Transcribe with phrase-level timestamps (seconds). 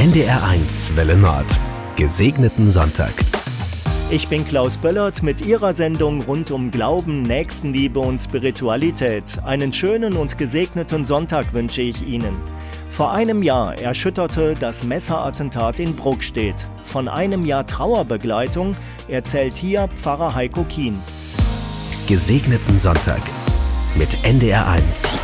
[0.00, 1.44] NDR1 Welle Nord.
[1.94, 3.12] Gesegneten Sonntag.
[4.08, 9.24] Ich bin Klaus Böllert mit Ihrer Sendung rund um Glauben, Nächstenliebe und Spiritualität.
[9.44, 12.34] Einen schönen und gesegneten Sonntag wünsche ich Ihnen.
[12.88, 16.66] Vor einem Jahr erschütterte das Messerattentat in Bruckstedt.
[16.82, 18.76] Von einem Jahr Trauerbegleitung
[19.06, 20.98] erzählt hier Pfarrer Heiko Kien.
[22.08, 23.20] Gesegneten Sonntag
[23.96, 25.18] mit NDR1.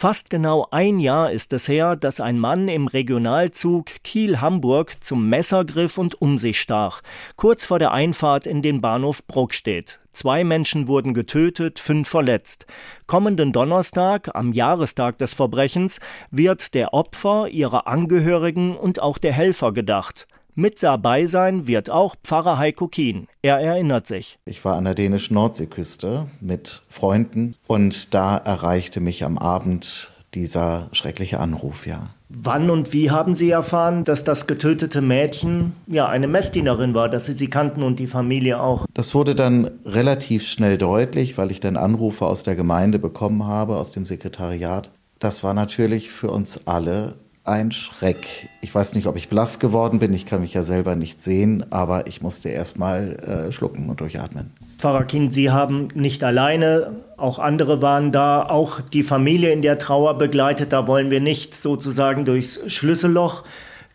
[0.00, 5.64] Fast genau ein Jahr ist es her, dass ein Mann im Regionalzug Kiel-Hamburg zum Messer
[5.64, 7.02] griff und um sich stach,
[7.34, 9.98] kurz vor der Einfahrt in den Bahnhof Bruckstedt.
[10.12, 12.68] Zwei Menschen wurden getötet, fünf verletzt.
[13.08, 15.98] Kommenden Donnerstag, am Jahrestag des Verbrechens,
[16.30, 20.28] wird der Opfer, ihrer Angehörigen und auch der Helfer gedacht.
[20.60, 23.28] Mit dabei sein wird auch Pfarrer Heiko Kien.
[23.42, 24.40] Er erinnert sich.
[24.44, 30.88] Ich war an der dänischen Nordseeküste mit Freunden und da erreichte mich am Abend dieser
[30.90, 32.10] schreckliche Anruf, ja.
[32.28, 37.26] Wann und wie haben Sie erfahren, dass das getötete Mädchen ja eine Messdienerin war, dass
[37.26, 38.84] Sie sie kannten und die Familie auch?
[38.92, 43.76] Das wurde dann relativ schnell deutlich, weil ich dann Anrufe aus der Gemeinde bekommen habe,
[43.76, 44.90] aus dem Sekretariat.
[45.20, 47.14] Das war natürlich für uns alle
[47.48, 48.48] ein Schreck.
[48.60, 51.64] Ich weiß nicht, ob ich blass geworden bin, ich kann mich ja selber nicht sehen,
[51.70, 54.52] aber ich musste erst mal äh, schlucken und durchatmen.
[54.78, 59.78] Pfarrer Kind, Sie haben nicht alleine, auch andere waren da, auch die Familie in der
[59.78, 60.72] Trauer begleitet.
[60.72, 63.42] Da wollen wir nicht sozusagen durchs Schlüsselloch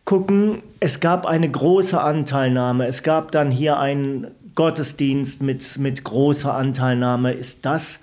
[0.03, 0.61] gucken.
[0.81, 2.87] Es gab eine große Anteilnahme.
[2.87, 7.31] Es gab dann hier einen Gottesdienst mit, mit großer Anteilnahme.
[7.31, 8.01] Ist das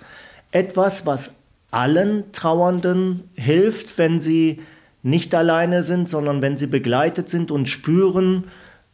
[0.51, 1.33] etwas, was
[1.69, 4.59] allen Trauernden hilft, wenn sie
[5.03, 8.45] nicht alleine sind, sondern wenn sie begleitet sind und spüren,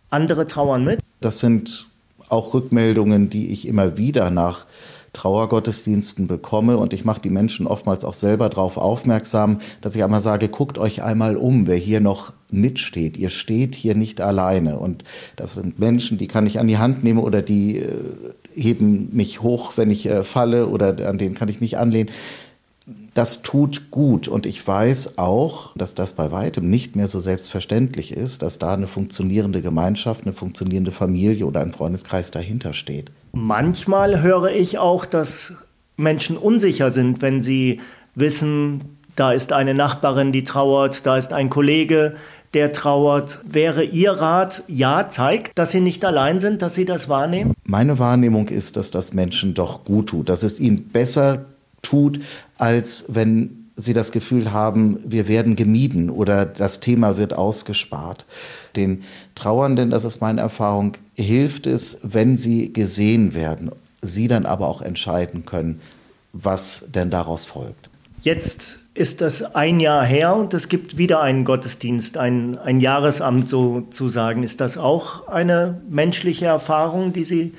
[0.10, 1.00] andere trauern mit?
[1.22, 1.88] Das sind
[2.30, 4.66] auch Rückmeldungen, die ich immer wieder nach
[5.14, 10.22] Trauergottesdiensten bekomme und ich mache die Menschen oftmals auch selber darauf aufmerksam, dass ich einmal
[10.22, 13.18] sage, guckt euch einmal um, wer hier noch mitsteht.
[13.18, 15.04] Ihr steht hier nicht alleine und
[15.36, 17.96] das sind Menschen, die kann ich an die Hand nehmen oder die äh,
[18.54, 22.12] heben mich hoch, wenn ich äh, falle oder an denen kann ich mich anlehnen
[23.14, 24.28] das tut gut.
[24.28, 28.74] Und ich weiß auch, dass das bei weitem nicht mehr so selbstverständlich ist, dass da
[28.74, 33.12] eine funktionierende Gemeinschaft, eine funktionierende Familie oder ein Freundeskreis dahinter steht.
[33.34, 35.54] Manchmal höre ich auch, dass
[35.98, 37.82] Menschen unsicher sind, wenn sie
[38.16, 42.16] wissen, da ist eine Nachbarin, die trauert, da ist ein Kollege,
[42.54, 43.40] der trauert.
[43.46, 47.54] Wäre Ihr Rat, ja, zeigt, dass Sie nicht allein sind, dass Sie das wahrnehmen?
[47.66, 51.46] Meine Wahrnehmung ist, dass das Menschen doch gut tut, dass es ihnen besser
[51.82, 52.20] tut,
[52.58, 58.26] als wenn sie das Gefühl haben, wir werden gemieden oder das Thema wird ausgespart.
[58.76, 59.04] Den
[59.36, 63.72] Trauernden, das ist meine Erfahrung, hilft es, wenn sie gesehen werden,
[64.02, 65.80] sie dann aber auch entscheiden können,
[66.34, 67.90] was denn daraus folgt.
[68.22, 73.48] Jetzt ist das ein Jahr her und es gibt wieder einen Gottesdienst, ein, ein Jahresamt
[73.48, 74.42] sozusagen.
[74.42, 77.54] Ist das auch eine menschliche Erfahrung, die Sie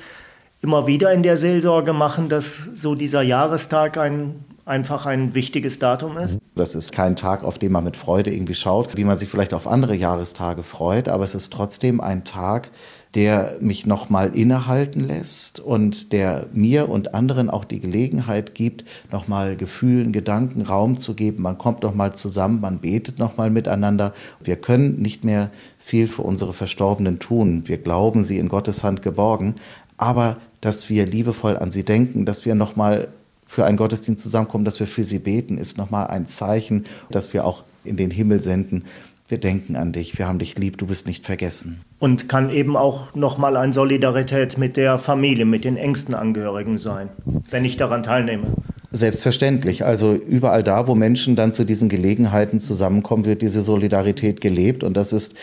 [0.61, 6.17] immer wieder in der Seelsorge machen, dass so dieser Jahrestag ein, einfach ein wichtiges Datum
[6.19, 6.39] ist?
[6.57, 9.55] Das ist kein Tag, auf den man mit Freude irgendwie schaut, wie man sich vielleicht
[9.55, 12.71] auf andere Jahrestage freut, aber es ist trotzdem ein Tag,
[13.15, 19.57] der mich nochmal innehalten lässt und der mir und anderen auch die Gelegenheit gibt, nochmal
[19.57, 21.43] Gefühlen, Gedanken Raum zu geben.
[21.43, 24.13] Man kommt nochmal zusammen, man betet nochmal miteinander.
[24.41, 27.63] Wir können nicht mehr viel für unsere Verstorbenen tun.
[27.67, 29.55] Wir glauben, sie in Gottes Hand geborgen,
[29.97, 33.09] aber dass wir liebevoll an sie denken, dass wir nochmal
[33.47, 37.45] für einen Gottesdienst zusammenkommen, dass wir für sie beten, ist nochmal ein Zeichen, dass wir
[37.45, 38.85] auch in den Himmel senden.
[39.27, 41.81] Wir denken an dich, wir haben dich lieb, du bist nicht vergessen.
[41.99, 47.11] Und kann eben auch nochmal eine Solidarität mit der Familie, mit den engsten Angehörigen sein,
[47.51, 48.47] wenn ich daran teilnehme.
[48.91, 49.85] Selbstverständlich.
[49.85, 54.83] Also überall da, wo Menschen dann zu diesen Gelegenheiten zusammenkommen, wird diese Solidarität gelebt.
[54.83, 55.35] Und das ist,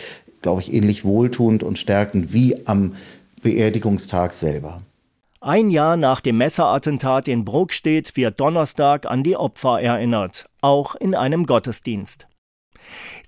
[0.42, 2.94] glaube ich, ähnlich wohltuend und stärkend wie am
[3.42, 4.82] Beerdigungstag selber.
[5.46, 11.14] Ein Jahr nach dem Messerattentat in Bruckstedt wird Donnerstag an die Opfer erinnert, auch in
[11.14, 12.26] einem Gottesdienst.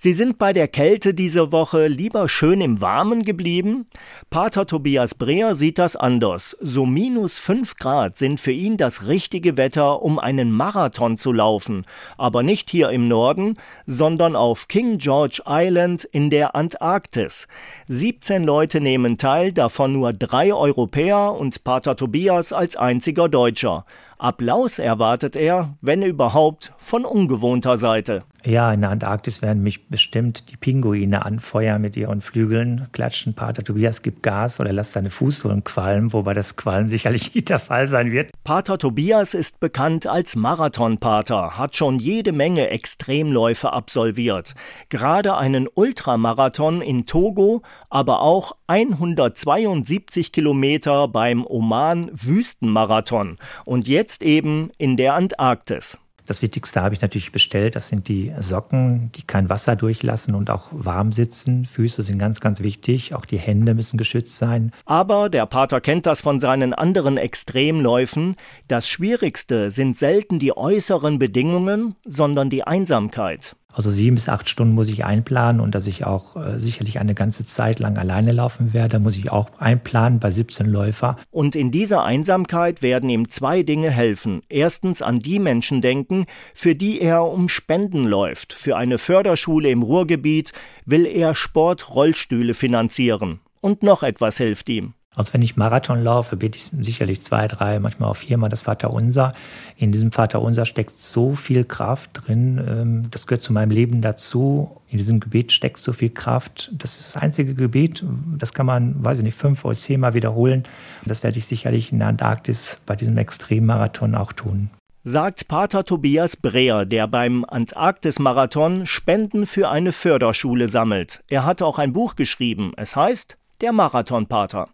[0.01, 3.89] Sie sind bei der Kälte diese Woche lieber schön im Warmen geblieben?
[4.31, 6.57] Pater Tobias Breer sieht das anders.
[6.61, 11.85] So minus fünf Grad sind für ihn das richtige Wetter, um einen Marathon zu laufen.
[12.17, 13.57] Aber nicht hier im Norden,
[13.87, 17.49] sondern auf King George Island in der Antarktis.
[17.89, 23.85] 17 Leute nehmen teil, davon nur drei Europäer und Pater Tobias als einziger Deutscher.
[24.21, 28.25] Applaus erwartet er, wenn überhaupt, von ungewohnter Seite.
[28.45, 33.63] Ja, in der Antarktis werden mich bestimmt die Pinguine anfeuern mit ihren Flügeln, klatschen, Pater
[33.63, 37.89] Tobias gibt Gas oder lässt seine Fußsohlen qualmen, wobei das Qualmen sicherlich nicht der Fall
[37.89, 38.31] sein wird.
[38.45, 44.55] Pater Tobias ist bekannt als Marathonpater, hat schon jede Menge Extremläufe absolviert.
[44.89, 54.71] Gerade einen Ultramarathon in Togo, aber auch 172 Kilometer beim Oman Wüstenmarathon und jetzt eben
[54.79, 55.99] in der Antarktis.
[56.29, 57.75] Das Wichtigste habe ich natürlich bestellt.
[57.75, 61.65] Das sind die Socken, die kein Wasser durchlassen und auch warm sitzen.
[61.65, 63.15] Füße sind ganz, ganz wichtig.
[63.15, 64.73] Auch die Hände müssen geschützt sein.
[64.85, 68.37] Aber der Pater kennt das von seinen anderen Extremläufen.
[68.69, 73.57] Das Schwierigste sind selten die äußeren Bedingungen, sondern die Einsamkeit.
[73.79, 77.15] Also sieben bis acht Stunden muss ich einplanen und dass ich auch äh, sicherlich eine
[77.15, 81.17] ganze Zeit lang alleine laufen werde, muss ich auch einplanen bei 17 Läufer.
[81.31, 84.43] Und in dieser Einsamkeit werden ihm zwei Dinge helfen.
[84.49, 88.53] Erstens an die Menschen denken, für die er um Spenden läuft.
[88.53, 90.53] Für eine Förderschule im Ruhrgebiet
[90.85, 93.39] will er Sportrollstühle finanzieren.
[93.61, 94.95] Und noch etwas hilft ihm.
[95.17, 99.33] Also wenn ich Marathon laufe, bete ich sicherlich zwei, drei, manchmal auch viermal das Vaterunser.
[99.77, 102.65] In diesem Vaterunser steckt so viel Kraft drin.
[102.65, 104.81] Ähm, das gehört zu meinem Leben dazu.
[104.89, 106.71] In diesem Gebet steckt so viel Kraft.
[106.73, 108.05] Das ist das einzige Gebet.
[108.37, 110.63] Das kann man, weiß ich nicht, fünf oder zehnmal wiederholen.
[111.05, 114.71] Das werde ich sicherlich in der Antarktis bei diesem Extremmarathon auch tun
[115.05, 121.25] sagt Pater Tobias Breer, der beim Antarktis-Marathon Spenden für eine Förderschule sammelt.
[121.31, 122.73] Er hat auch ein Buch geschrieben.
[122.77, 124.69] Es heißt Der Marathonpater.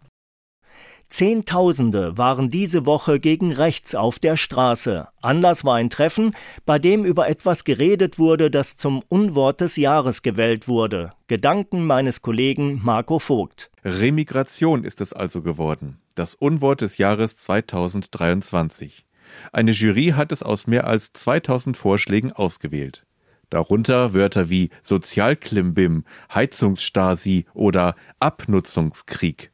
[1.09, 5.07] Zehntausende waren diese Woche gegen rechts auf der Straße.
[5.21, 6.35] Anlass war ein Treffen,
[6.65, 11.13] bei dem über etwas geredet wurde, das zum Unwort des Jahres gewählt wurde.
[11.27, 13.71] Gedanken meines Kollegen Marco Vogt.
[13.83, 15.99] Remigration ist es also geworden.
[16.15, 19.05] Das Unwort des Jahres 2023.
[19.51, 23.05] Eine Jury hat es aus mehr als 2000 Vorschlägen ausgewählt.
[23.49, 26.03] Darunter Wörter wie Sozialklimbim,
[26.33, 29.51] Heizungsstasi oder Abnutzungskrieg.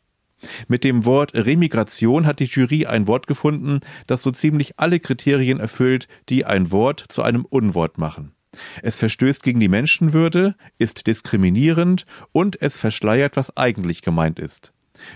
[0.68, 5.60] Mit dem Wort Remigration hat die Jury ein Wort gefunden, das so ziemlich alle Kriterien
[5.60, 8.34] erfüllt, die ein Wort zu einem Unwort machen.
[8.82, 14.74] Es verstößt gegen die Menschenwürde, ist diskriminierend und es verschleiert, was eigentlich gemeint ist.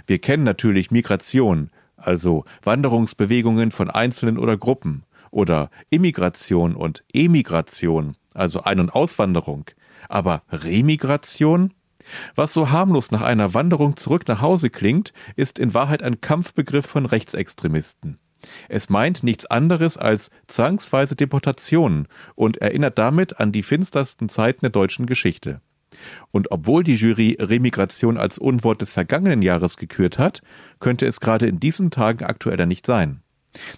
[0.08, 5.04] Wir kennen natürlich Migration, also Wanderungsbewegungen von Einzelnen oder Gruppen,
[5.36, 9.66] oder Immigration und Emigration, also Ein- und Auswanderung.
[10.08, 11.74] Aber Remigration?
[12.36, 16.86] Was so harmlos nach einer Wanderung zurück nach Hause klingt, ist in Wahrheit ein Kampfbegriff
[16.86, 18.20] von Rechtsextremisten.
[18.70, 24.70] Es meint nichts anderes als zwangsweise Deportationen und erinnert damit an die finstersten Zeiten der
[24.70, 25.62] deutschen Geschichte.
[26.32, 30.42] Und obwohl die Jury Remigration als Unwort des vergangenen Jahres gekürt hat,
[30.80, 33.22] könnte es gerade in diesen Tagen aktueller nicht sein.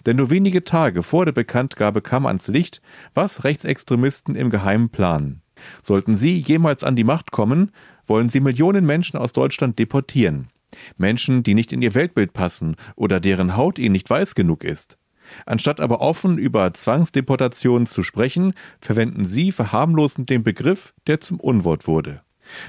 [0.06, 2.82] Denn nur wenige Tage vor der Bekanntgabe kam ans Licht,
[3.14, 5.42] was Rechtsextremisten im Geheimen planen.
[5.82, 7.72] Sollten sie jemals an die Macht kommen,
[8.06, 10.48] wollen sie Millionen Menschen aus Deutschland deportieren.
[10.96, 14.98] Menschen, die nicht in ihr Weltbild passen oder deren Haut ihnen nicht weiß genug ist.
[15.46, 21.86] Anstatt aber offen über Zwangsdeportationen zu sprechen, verwenden sie verharmlosend den Begriff, der zum Unwort
[21.86, 22.22] wurde.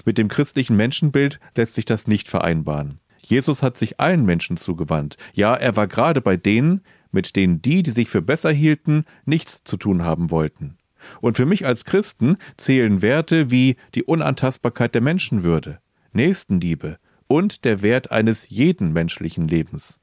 [0.06, 3.00] Mit dem christlichen Menschenbild lässt sich das nicht vereinbaren.
[3.22, 5.18] Jesus hat sich allen Menschen zugewandt.
[5.34, 6.82] Ja, er war gerade bei denen,
[7.12, 10.79] mit denen die, die sich für besser hielten, nichts zu tun haben wollten.
[11.22, 15.80] Und für mich als Christen zählen Werte wie die Unantastbarkeit der Menschenwürde,
[16.14, 16.98] Nächstenliebe
[17.28, 20.00] und der Wert eines jeden menschlichen Lebens.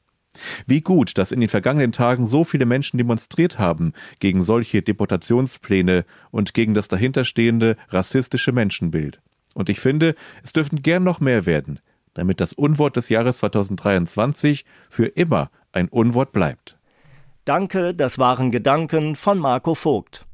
[0.66, 6.04] Wie gut, dass in den vergangenen Tagen so viele Menschen demonstriert haben gegen solche Deportationspläne
[6.30, 9.20] und gegen das dahinterstehende rassistische Menschenbild.
[9.54, 11.80] Und ich finde, es dürften gern noch mehr werden,
[12.14, 16.78] damit das Unwort des Jahres 2023 für immer ein Unwort bleibt.
[17.44, 20.25] Danke, das waren Gedanken von Marco Vogt.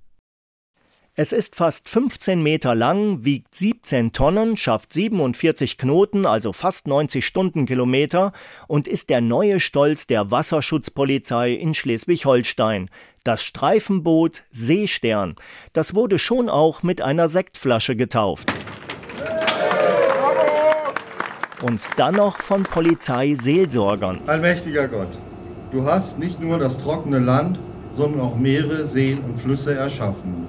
[1.14, 7.26] Es ist fast 15 Meter lang, wiegt 17 Tonnen, schafft 47 Knoten, also fast 90
[7.26, 8.32] Stundenkilometer
[8.66, 12.88] und ist der neue Stolz der Wasserschutzpolizei in Schleswig-Holstein.
[13.24, 15.36] Das Streifenboot Seestern.
[15.74, 18.50] Das wurde schon auch mit einer Sektflasche getauft.
[21.60, 24.22] Und dann noch von Polizeiseelsorgern.
[24.26, 25.18] Allmächtiger Gott,
[25.72, 27.58] du hast nicht nur das trockene Land,
[27.94, 30.41] sondern auch Meere, Seen und Flüsse erschaffen.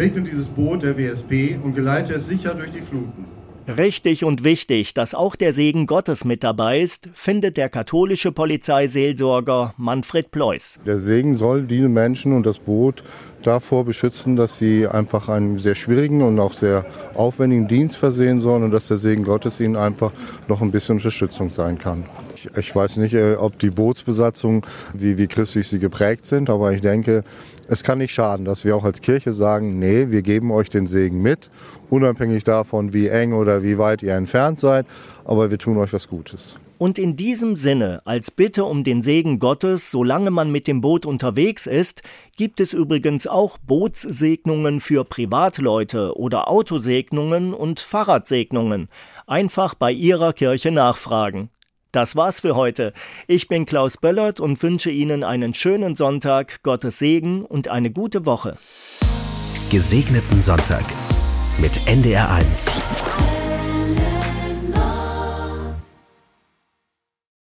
[0.00, 3.26] Segne dieses Boot der WSP und geleite es sicher durch die Fluten.
[3.68, 9.74] Richtig und wichtig, dass auch der Segen Gottes mit dabei ist, findet der katholische Polizeiseelsorger
[9.76, 10.80] Manfred Pleuß.
[10.86, 13.04] Der Segen soll diese Menschen und das Boot
[13.42, 18.62] davor beschützen, dass sie einfach einen sehr schwierigen und auch sehr aufwendigen Dienst versehen sollen
[18.62, 20.12] und dass der Segen Gottes ihnen einfach
[20.48, 22.06] noch ein bisschen Unterstützung sein kann.
[22.34, 24.64] Ich, ich weiß nicht, äh, ob die Bootsbesatzung,
[24.94, 27.22] wie, wie christlich sie geprägt sind, aber ich denke,
[27.70, 30.88] es kann nicht schaden, dass wir auch als Kirche sagen, nee, wir geben euch den
[30.88, 31.50] Segen mit,
[31.88, 34.86] unabhängig davon, wie eng oder wie weit ihr entfernt seid,
[35.24, 36.56] aber wir tun euch was Gutes.
[36.78, 41.06] Und in diesem Sinne, als Bitte um den Segen Gottes, solange man mit dem Boot
[41.06, 42.02] unterwegs ist,
[42.36, 48.88] gibt es übrigens auch Bootssegnungen für Privatleute oder Autosegnungen und Fahrradsegnungen.
[49.28, 51.50] Einfach bei Ihrer Kirche nachfragen.
[51.92, 52.92] Das war's für heute.
[53.26, 58.26] Ich bin Klaus Böllert und wünsche Ihnen einen schönen Sonntag, Gottes Segen und eine gute
[58.26, 58.56] Woche.
[59.70, 60.84] Gesegneten Sonntag
[61.58, 62.80] mit NDR 1.